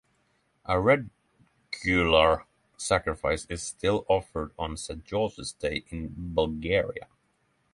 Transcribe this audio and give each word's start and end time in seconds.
A 0.65 0.79
regular 0.79 2.45
sacrifice 2.75 3.45
is 3.51 3.61
still 3.61 4.03
offered 4.09 4.49
on 4.57 4.75
St. 4.75 5.05
George's 5.05 5.51
Day 5.51 5.83
in 5.89 6.15
Bulgaria. 6.17 7.05